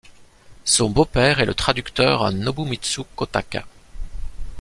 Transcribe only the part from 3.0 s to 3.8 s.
Kotaka.